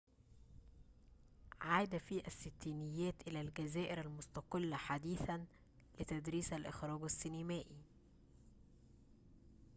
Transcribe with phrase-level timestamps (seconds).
[1.61, 5.45] عاد في الستينيات إلى الجزائر المستقلة حديثًا
[5.99, 7.77] لتدريس الإخراج السينمائي